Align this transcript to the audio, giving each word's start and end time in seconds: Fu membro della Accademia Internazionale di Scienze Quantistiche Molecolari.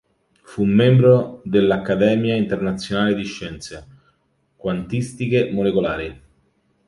Fu 0.41 0.63
membro 0.63 1.43
della 1.45 1.75
Accademia 1.75 2.35
Internazionale 2.35 3.13
di 3.13 3.23
Scienze 3.23 3.87
Quantistiche 4.55 5.51
Molecolari. 5.51 6.19